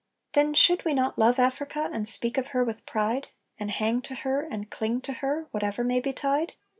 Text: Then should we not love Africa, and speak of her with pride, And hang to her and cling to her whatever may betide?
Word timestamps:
Then 0.33 0.55
should 0.55 0.83
we 0.83 0.95
not 0.95 1.19
love 1.19 1.37
Africa, 1.37 1.87
and 1.93 2.07
speak 2.07 2.39
of 2.39 2.47
her 2.47 2.63
with 2.63 2.87
pride, 2.87 3.27
And 3.59 3.69
hang 3.69 4.01
to 4.01 4.15
her 4.15 4.41
and 4.41 4.67
cling 4.67 5.01
to 5.01 5.13
her 5.13 5.47
whatever 5.51 5.83
may 5.83 5.99
betide? 5.99 6.53